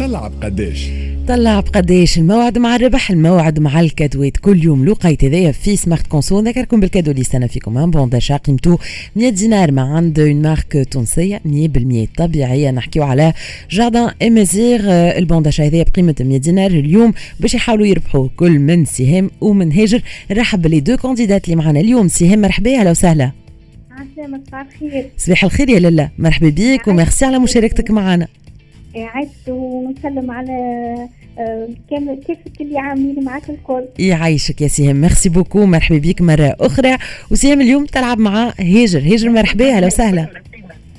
طلع 0.00 0.28
بقداش 0.28 0.90
طلع 1.28 1.60
بقداش 1.60 2.18
الموعد 2.18 2.58
مع 2.58 2.76
الربح 2.76 3.10
الموعد 3.10 3.58
مع 3.58 3.80
الكادوات 3.80 4.36
كل 4.36 4.64
يوم 4.64 4.84
لقيت 4.84 5.24
هذايا 5.24 5.52
في 5.52 5.76
Smart 5.76 6.06
Conso 6.06 6.40
نذكركم 6.40 6.80
بالكادو 6.80 7.10
اللي 7.10 7.22
استنى 7.22 7.48
فيكم. 7.48 7.78
un 7.78 7.90
bon 7.90 8.08
d'achat 8.08 8.36
قيمته 8.36 8.78
100 9.16 9.28
دينار 9.28 9.72
مع 9.72 9.96
عند 9.96 10.20
une 10.20 10.42
marque 10.42 10.88
تونسية 10.90 11.40
100% 11.44 12.08
طبيعية. 12.16 12.70
نحكيو 12.70 13.02
على 13.02 13.32
Jardin 13.70 14.10
Amazigh 14.22 14.80
ال 15.18 15.24
bon 15.24 15.42
d'achat 15.42 15.66
هذايا 15.66 15.84
بقيمة 15.84 16.14
100 16.20 16.38
دينار 16.38 16.70
اليوم 16.70 17.12
باش 17.40 17.54
يحاولوا 17.54 17.86
يربحوا 17.86 18.28
كل 18.36 18.58
من 18.58 18.84
سهام 18.84 19.30
ومن 19.40 19.72
هاجر. 19.72 20.02
نرحب 20.30 20.62
بـ 20.62 20.66
les 20.66 20.80
deux 20.80 20.96
candidates 20.96 21.44
اللي 21.44 21.56
معنا 21.56 21.80
اليوم. 21.80 22.08
سهام 22.08 22.40
مرحبا 22.40 22.80
أهلا 22.80 22.90
وسهلا. 22.90 23.32
صباح 24.26 24.60
الخير. 24.60 25.10
صباح 25.16 25.44
الخير 25.44 25.68
يا 25.68 25.78
لاله 25.78 26.10
مرحبا 26.18 26.48
بيك 26.48 26.88
وميرسي 26.88 27.24
على 27.24 27.38
مشاركتك 27.38 27.90
معنا. 27.90 28.28
عشت 28.96 29.48
ونسلم 29.48 30.30
على 30.30 30.52
آه، 31.38 31.68
كامل 31.90 32.20
كيفك 32.26 32.60
اللي 32.60 32.78
عاملين 32.78 33.24
معاك 33.24 33.50
الكل؟ 33.50 33.84
يعيشك 33.98 34.60
يا 34.60 34.68
سهام 34.68 35.00
merci 35.00 35.28
beaucoup. 35.28 35.66
مرحبا 35.66 35.98
بيك 35.98 36.22
مرة 36.22 36.56
أخرى. 36.60 36.98
وسهام 37.30 37.60
اليوم 37.60 37.86
تلعب 37.86 38.18
مع 38.18 38.52
هاجر. 38.60 39.00
هاجر 39.00 39.30
مرحبا. 39.30 39.76
أهلا 39.76 39.86
وسهلا. 39.86 40.26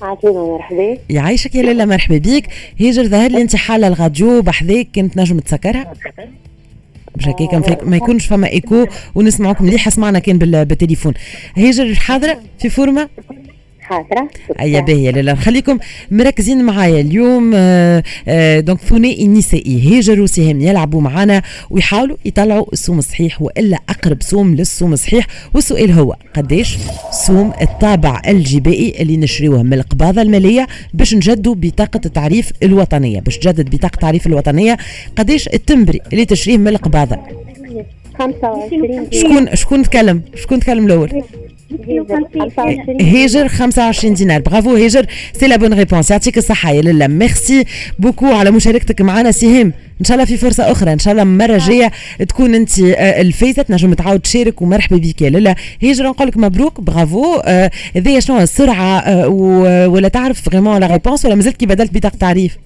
عظيمة 0.02 0.52
مرحبا. 0.54 0.98
يعيشك 1.09 1.56
يا 1.56 1.64
لاله 1.64 1.86
مرحبا 1.86 2.17
بيك 2.17 2.48
هاجر 2.81 3.04
ظهر 3.04 3.31
لي 3.31 3.42
أنت 3.42 3.56
حالة 3.56 3.88
الراديو 3.88 4.42
بحذاك 4.42 4.88
كنت 4.95 5.17
نجم 5.17 5.40
تسكرها. 5.40 5.94
باش 7.20 7.28
هكاك 7.28 7.84
ما 7.84 7.96
يكونش 7.96 8.26
فما 8.26 8.48
إيكو 8.48 8.86
ونسمعوك 9.16 9.62
مليح 9.62 9.88
اسمعنا 9.88 10.20
كان 10.20 10.38
بال- 10.38 10.66
بالتليفون. 10.66 11.14
هاجر 11.58 11.95
حاضره 11.95 12.40
في 12.59 12.70
فورمة. 12.70 13.09
حاضرة 13.90 14.30
ايا 14.60 14.80
باهية 14.80 15.12
لاله 15.12 15.36
خليكم 15.36 15.78
مركزين 16.12 16.64
معايا 16.64 17.02
اليوم 17.02 17.52
آه، 17.56 18.04
آه، 18.28 18.59
donc 18.59 18.80
ثنائي 18.80 19.26
النسائي 19.26 19.98
هاجر 19.98 20.22
وسهام 20.22 20.62
يلعبوا 20.62 21.02
معنا 21.02 21.42
ويحاولوا 21.70 22.18
يطلعوا 22.26 22.66
السوم 22.73 23.00
الصحيح 23.00 23.42
وإلا 23.42 23.78
أقرب 23.90 24.22
سوم 24.22 24.56
للسوم 24.56 24.94
الصحيح. 24.94 25.28
والسؤال 25.54 25.92
هو 25.92 26.16
قداش 26.34 26.78
سوم 27.12 27.54
الطابع 27.62 28.22
الجبائي 28.28 29.02
اللي 29.02 29.18
نشريوه 29.18 29.64
من 29.64 29.73
القباضة 29.73 30.22
المالية 30.22 30.68
باش 30.94 31.16
نجدوا 31.16 31.56
بطاقة 31.58 32.02
التعريف 32.06 32.52
الوطنية 32.64 33.20
باش 33.20 33.38
تجدد 33.38 33.76
بطاقة 33.76 33.96
التعريف 33.96 34.28
الوطنية 34.28 34.78
قداش 35.18 35.48
التمبري 35.48 36.00
اللي 36.14 36.26
تشريه 36.26 36.58
من 36.58 36.68
القباضة؟ 36.68 37.18
25 38.20 39.08
شكون 39.12 39.56
شكون 39.56 39.84
تكلم؟ 39.84 40.22
شكون 40.36 40.59
تكلم 40.59 40.86
الأول؟ 40.86 41.24
25 41.70 43.02
هاجر 43.02 43.48
25 43.48 44.14
دينار. 44.14 44.42
برافو 44.42 44.75
هاجر 44.75 45.06
c'est 45.34 45.48
la 45.48 45.56
bonne 45.56 45.73
réponse 45.73 46.12
يعطيك 46.12 46.38
الصحة 46.38 46.72
يا 46.72 46.81
لاله 46.81 47.08
merci 47.08 47.64
beaucoup 48.00 48.25
على 48.25 48.52
مشاركتك 48.52 49.02
معنا. 49.02 49.31
سهام 49.31 49.73
إن 50.00 50.06
شاء 50.06 50.16
الله 50.16 50.25
في 50.25 50.38
فرصة 50.38 50.72
أخرى. 50.72 50.94
إن 50.94 51.00
شاء 51.00 51.12
الله 51.12 51.23
المرة 51.23 51.56
الجاية 51.56 51.92
تكون 52.30 52.56
أنت 52.56 52.80
آه، 52.80 53.22
الفايزة. 53.22 53.62
تنجم 53.62 53.94
تعاود 53.94 54.20
تشارك 54.20 54.62
ومرحبا 54.62 54.97
بك 54.97 55.22
يا 55.22 55.30
لاله 55.30 55.56
هاجر 55.84 56.03
نقول 56.08 56.28
لك 56.28 56.38
مبروك. 56.38 56.81
برافو. 56.81 57.36
آه، 57.36 57.72
هذايا 57.95 58.20
شنو؟ 58.20 58.38
السرعة 58.40 59.00
آه، 59.00 59.28
ولا 59.88 60.08
تعرف 60.08 60.42
vraiment 60.42 60.80
la 60.80 60.88
réponse 60.88 61.25
ولا 61.25 61.36
مازلت 61.36 61.58
كي 61.58 61.66
بدلت 61.66 61.94
بطاقة 61.94 62.17
تعريف؟ 62.17 62.58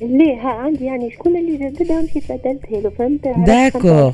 ليه 0.00 0.34
ها 0.34 0.48
عندي 0.48 0.84
يعني 0.84 1.10
شكون 1.10 1.36
اللي 1.36 1.56
جددها 1.56 2.02
مشيت 2.02 2.22
بدلتها 2.32 2.80
له 2.80 2.90
فهمت 2.98 3.46
d'accord 3.46 4.12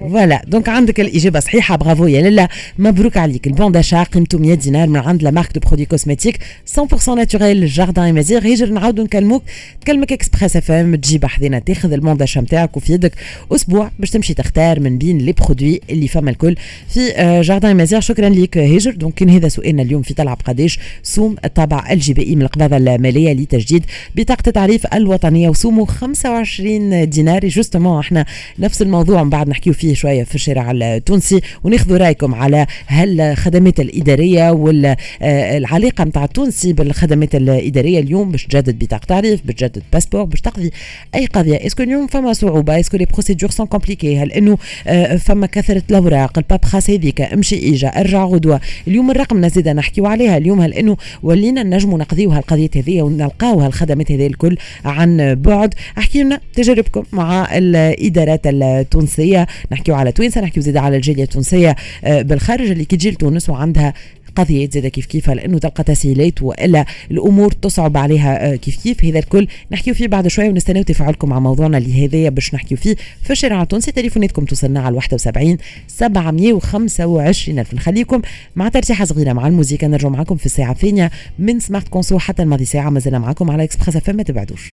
voilà 0.00 0.42
donc 0.46 0.68
عندك 0.68 1.00
الإجابة 1.00 1.40
صحيحة. 1.40 1.76
برافو 1.76 2.06
يا 2.06 2.22
لاله 2.22 2.48
مبروك 2.78 3.16
عليك. 3.16 3.46
ال 3.46 3.53
bon 3.53 3.72
d'achat 3.72 4.02
قيمته 4.02 4.38
100 4.38 4.54
دينار 4.54 4.88
من 4.88 4.96
عند 4.96 5.22
la 5.22 5.30
marque 5.30 5.52
de 5.54 5.60
produits 5.60 5.86
cosmétiques 5.86 6.38
100% 6.78 7.08
naturels 7.08 7.66
Jardin 7.66 8.14
Amazigh 8.14 8.46
هاجر 8.46 8.70
نعاودوا 8.70 9.04
نكلموك. 9.04 9.42
تكلمك 9.80 10.12
Express 10.12 10.56
FM 10.56 10.94
تجي 10.94 11.20
حذينا 11.28 11.58
تاخذ 11.58 11.92
ال 11.92 11.98
bon 11.98 12.16
d'achat 12.16 12.40
نتاعك 12.40 12.76
وفي 12.76 12.92
يدك 12.92 13.12
أسبوع 13.52 13.90
باش 13.98 14.10
تمشي 14.10 14.34
تختار 14.34 14.80
من 14.80 14.98
بين 14.98 15.18
les 15.18 15.32
produits 15.32 15.80
اللي 15.90 16.08
فما 16.08 16.30
الكل 16.30 16.56
في 16.88 17.12
آه، 17.16 17.42
Jardin 17.42 17.76
Amazigh 17.76 18.00
شكرا 18.00 18.28
لك 18.28 18.58
هاجر 18.58 18.90
donc 18.90 19.14
كان 19.14 19.30
هذا 19.30 19.48
سؤالنا 19.48 19.82
اليوم 19.82 20.02
في 20.02 20.14
تلعب 20.14 20.38
قداش 20.44 20.78
سوم 21.02 21.36
الطابع 21.44 21.92
الجبائي 21.92 22.36
من 22.36 22.42
القباضه 22.42 22.76
المالية 22.76 23.32
لتجديد 23.32 23.84
بطاقة 24.16 24.42
التعريف 24.46 24.86
الوطنية. 24.94 25.48
وسومه 25.48 25.86
25 25.86 27.08
دينار. 27.08 27.48
justement 27.48 27.98
إحنا 27.98 28.24
نفس 28.58 28.82
الموضوع. 28.82 29.24
من 29.24 29.30
بعد 29.30 29.48
نحكيو 29.48 29.72
فيه. 29.72 29.85
شوية 29.94 30.24
في 30.24 30.34
الشارع 30.34 30.70
التونسي 30.70 31.40
وناخذوا 31.64 31.98
رأيكم 31.98 32.34
على 32.34 32.66
هل 32.86 33.20
الخدمات 33.20 33.80
الاداريه 33.80 34.50
والعلاقه 34.50 36.04
نتاع 36.04 36.24
التونسي 36.24 36.72
بالخدمات 36.72 37.34
الإدارية 37.34 38.00
اليوم 38.00 38.30
باش 38.30 38.46
تجدد 38.46 38.78
بطاقة 38.78 39.06
تعريف 39.06 39.46
باش 39.46 39.54
تجدد 39.54 39.82
passeport 39.92 40.24
باش 40.24 40.40
تقضي 40.40 40.70
أي 41.14 41.26
قضية. 41.26 41.66
est-ce 41.66 41.77
que 41.77 41.82
اليوم 41.82 42.06
فما 42.06 42.32
صعوبة؟ 42.32 42.80
est-ce 42.80 42.91
que 42.91 42.96
les 42.96 43.04
procédures 43.04 43.50
sont 43.50 43.66
compliquées 43.66 44.18
هل 44.18 44.32
إنه 44.32 44.58
آه، 44.86 45.16
فما 45.16 45.46
كثرة 45.46 45.82
الأوراق؟ 45.90 46.38
ال 46.38 46.43
paperasse 46.43 46.90
هذيك 46.90 47.20
أمشي 47.20 47.74
اجا 47.74 47.88
أرجع 47.88 48.24
غدوة؟ 48.24 48.60
اليوم 48.88 49.10
الرقم 49.10 49.48
زيد 49.48 49.68
نحكيو 49.68 50.06
عليها. 50.06 50.36
اليوم 50.36 50.60
هل 50.60 50.74
إنه 50.74 50.96
ولينا 51.22 51.62
نجموا 51.62 51.98
نقضيو 51.98 52.30
هالقضيات 52.30 52.76
هذه 52.76 53.02
ونلقاو 53.02 53.60
هالخدمات 53.60 54.12
هذه 54.12 54.26
الكل 54.26 54.56
عن 54.84 55.34
بعد؟ 55.34 55.74
أحكي 55.98 56.22
لنا 56.22 56.40
تجاربكم 56.54 57.02
مع 57.12 57.48
الإدارات 57.56 58.40
التونسية. 58.46 59.46
نحكيو 59.76 59.94
على 59.94 60.12
توينسا 60.12 60.40
نحكيو 60.40 60.62
زيد 60.62 60.76
على 60.76 60.96
الجالية 60.96 61.22
التونسية 61.22 61.76
آه، 62.04 62.22
بالخارج 62.22 62.70
اللي 62.70 62.84
كي 62.84 62.96
تجي 62.96 63.10
لتونس 63.10 63.50
وعندها 63.50 63.94
قضية 64.36 64.70
زيادة 64.70 64.88
كيف 64.88 65.06
كيف 65.06 65.30
لأنه 65.30 65.58
تلقى 65.58 65.84
تسهيلات 65.84 66.42
وإلا 66.42 66.84
الأمور 67.10 67.52
تصعب 67.52 67.96
عليها 67.96 68.52
آه، 68.52 68.56
كيف 68.56 68.82
كيف. 68.82 69.04
هذا 69.04 69.18
الكل 69.18 69.48
نحكيو 69.72 69.94
فيه 69.94 70.08
بعد 70.08 70.28
شوية 70.28 70.48
ونستناو 70.48 70.82
تفاعلكم 70.82 71.28
مع 71.28 71.38
موضوعنا 71.38 71.78
اللي 71.78 72.06
هذايا 72.06 72.30
باش 72.30 72.54
نحكيو 72.54 72.78
فيه 72.78 72.96
في 73.22 73.30
الشارع 73.30 73.62
التونسي. 73.62 73.92
تليفوناتكم 73.92 74.44
توصلنا 74.44 74.80
على 74.80 74.96
71 74.96 75.56
725 75.86 77.58
ألف. 77.58 77.74
نخليكم 77.74 78.22
مع 78.56 78.68
ترتيحه 78.68 79.04
صغيرة 79.04 79.32
مع 79.32 79.46
الموسيقى. 79.46 79.86
نرجع 79.86 80.08
معكم 80.08 80.36
في 80.36 80.46
الساعة 80.46 80.72
الثانية 80.72 81.10
من 81.38 81.60
Smart 81.60 81.88
Conso 81.88 82.18
حتى 82.18 82.42
الماضي 82.42 82.64
ساعة. 82.64 82.90
مازلنا 82.90 83.18
معكم 83.18 83.50
على 83.50 83.62
Express 83.62 83.96
FM 83.96 84.10
ما 84.10 84.22
تبعدوش. 84.22 84.62